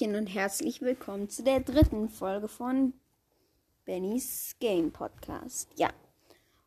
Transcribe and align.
Hallöchen 0.00 0.16
und 0.16 0.26
herzlich 0.26 0.80
willkommen 0.80 1.28
zu 1.28 1.42
der 1.42 1.60
dritten 1.60 2.08
Folge 2.08 2.48
von 2.48 2.94
Bennys 3.84 4.56
Game 4.58 4.92
Podcast. 4.92 5.68
Ja, 5.76 5.90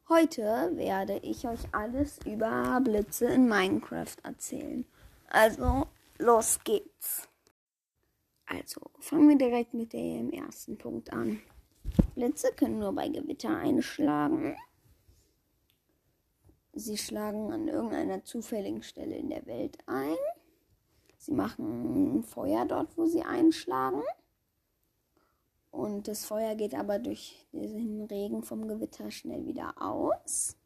heute 0.09 0.71
werde 0.75 1.17
ich 1.19 1.47
euch 1.47 1.59
alles 1.71 2.19
über 2.25 2.79
Blitze 2.83 3.25
in 3.25 3.47
Minecraft 3.47 4.15
erzählen. 4.23 4.85
Also, 5.29 5.87
los 6.19 6.59
geht's. 6.63 7.27
Also, 8.45 8.81
fangen 8.99 9.29
wir 9.29 9.37
direkt 9.37 9.73
mit 9.73 9.93
dem 9.93 10.31
ersten 10.31 10.77
Punkt 10.77 11.11
an. 11.11 11.39
Blitze 12.15 12.51
können 12.55 12.79
nur 12.79 12.93
bei 12.93 13.07
Gewitter 13.07 13.57
einschlagen. 13.57 14.55
Sie 16.73 16.97
schlagen 16.97 17.51
an 17.51 17.67
irgendeiner 17.67 18.23
zufälligen 18.23 18.83
Stelle 18.83 19.15
in 19.15 19.29
der 19.29 19.45
Welt 19.45 19.77
ein. 19.87 20.17
Sie 21.23 21.31
machen 21.31 22.21
Feuer 22.23 22.65
dort, 22.65 22.97
wo 22.97 23.05
sie 23.05 23.21
einschlagen. 23.21 24.03
Und 25.71 26.09
das 26.09 26.25
Feuer 26.25 26.53
geht 26.55 26.75
aber 26.75 26.99
durch 26.99 27.47
diesen 27.53 28.01
Regen 28.03 28.43
vom 28.43 28.67
Gewitter 28.67 29.09
schnell 29.09 29.45
wieder 29.45 29.73
aus. 29.81 30.57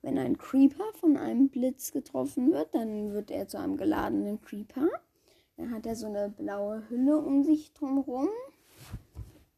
Wenn 0.00 0.16
ein 0.16 0.38
Creeper 0.38 0.90
von 0.94 1.18
einem 1.18 1.50
Blitz 1.50 1.92
getroffen 1.92 2.50
wird, 2.50 2.74
dann 2.74 3.12
wird 3.12 3.30
er 3.30 3.46
zu 3.46 3.58
einem 3.58 3.76
geladenen 3.76 4.40
Creeper. 4.40 4.88
Dann 5.58 5.70
hat 5.70 5.84
er 5.84 5.96
so 5.96 6.06
eine 6.06 6.30
blaue 6.30 6.88
Hülle 6.88 7.18
um 7.18 7.44
sich 7.44 7.74
drumherum. 7.74 8.30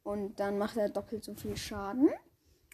Und 0.02 0.40
dann 0.40 0.58
macht 0.58 0.76
er 0.76 0.88
doppelt 0.88 1.22
so 1.22 1.34
viel 1.34 1.56
Schaden. 1.56 2.10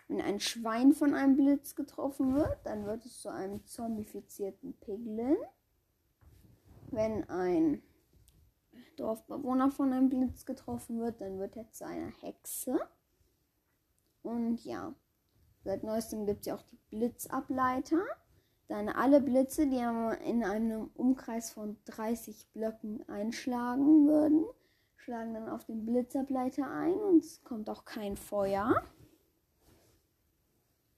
Wenn 0.08 0.22
ein 0.22 0.40
Schwein 0.40 0.94
von 0.94 1.12
einem 1.12 1.36
Blitz 1.36 1.74
getroffen 1.74 2.34
wird, 2.34 2.60
dann 2.64 2.86
wird 2.86 3.04
es 3.04 3.20
zu 3.20 3.28
einem 3.28 3.62
zombifizierten 3.66 4.72
Piglin 4.80 5.36
wenn 6.92 7.28
ein 7.28 7.82
Dorfbewohner 8.96 9.70
von 9.70 9.92
einem 9.92 10.08
Blitz 10.08 10.44
getroffen 10.44 11.00
wird, 11.00 11.20
dann 11.20 11.38
wird 11.38 11.56
er 11.56 11.70
zu 11.70 11.86
einer 11.86 12.10
Hexe. 12.20 12.78
Und 14.22 14.64
ja, 14.64 14.94
seit 15.64 15.82
neuestem 15.82 16.26
gibt 16.26 16.40
es 16.40 16.46
ja 16.46 16.56
auch 16.56 16.62
die 16.62 16.78
Blitzableiter. 16.90 18.02
Dann 18.68 18.88
alle 18.88 19.20
Blitze, 19.20 19.66
die 19.66 19.78
in 19.78 20.44
einem 20.44 20.90
Umkreis 20.94 21.50
von 21.50 21.76
30 21.86 22.52
Blöcken 22.52 23.08
einschlagen 23.08 24.06
würden, 24.06 24.44
schlagen 24.96 25.34
dann 25.34 25.48
auf 25.48 25.64
den 25.64 25.84
Blitzableiter 25.86 26.70
ein 26.70 26.94
und 26.94 27.24
es 27.24 27.42
kommt 27.42 27.68
auch 27.68 27.84
kein 27.84 28.16
Feuer. 28.16 28.82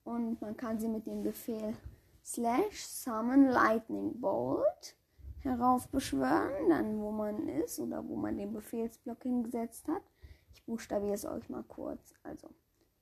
Und 0.05 0.41
man 0.43 0.57
kann 0.57 0.81
sie 0.81 0.89
mit 0.89 1.07
dem 1.07 1.23
Befehl 1.23 1.75
slash 2.25 2.85
summon 2.85 3.47
lightning 3.47 4.21
bolt 4.21 4.97
heraufbeschwören, 5.45 6.69
dann 6.69 7.01
wo 7.01 7.11
man 7.11 7.49
ist 7.49 7.79
oder 7.81 8.07
wo 8.07 8.17
man 8.17 8.37
den 8.37 8.53
Befehlsblock 8.53 9.23
hingesetzt 9.23 9.89
hat. 9.89 10.03
Ich 10.55 10.65
buchstabiere 10.65 11.15
es 11.15 11.25
euch 11.25 11.49
mal 11.49 11.65
kurz. 11.65 12.15
Also 12.23 12.49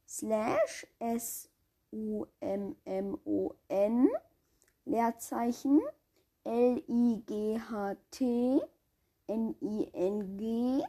slash 0.06 0.86
s 0.98 1.50
u 1.92 2.26
m 2.40 2.76
m 2.84 3.18
o 3.24 3.54
n 3.68 4.08
Leerzeichen 4.84 5.80
l 6.44 6.82
i 6.88 7.22
g 7.26 7.58
h 7.58 7.96
t 8.10 8.62
n 9.26 9.54
i 9.60 9.88
n 9.92 10.36
g 10.36 10.84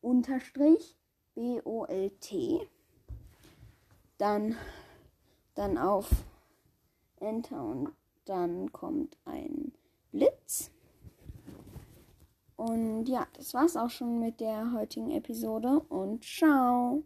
unterstrich 0.00 0.96
b 1.34 1.60
o 1.64 1.84
l 1.84 2.10
t 2.20 2.68
dann 4.18 4.56
dann 5.54 5.78
auf 5.78 6.10
Enter 7.20 7.62
und 7.62 7.92
dann 8.24 8.70
kommt 8.72 9.18
ein. 9.24 9.72
Und 12.68 13.06
ja, 13.08 13.26
das 13.32 13.54
war's 13.54 13.76
auch 13.76 13.88
schon 13.88 14.20
mit 14.20 14.40
der 14.40 14.72
heutigen 14.72 15.10
Episode 15.10 15.80
und 15.88 16.22
ciao. 16.22 17.02